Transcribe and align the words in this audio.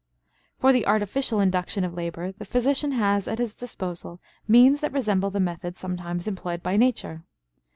For 0.57 0.73
the 0.73 0.87
artificial 0.87 1.39
induction 1.39 1.83
of 1.83 1.93
labor, 1.93 2.31
the 2.31 2.43
physician 2.43 2.93
has 2.93 3.27
at 3.27 3.37
his 3.37 3.55
disposal 3.55 4.19
means 4.47 4.79
that 4.79 4.93
resemble 4.93 5.29
the 5.29 5.39
method 5.39 5.75
sometimes 5.77 6.25
employed 6.25 6.63
by 6.63 6.75
nature. 6.75 7.21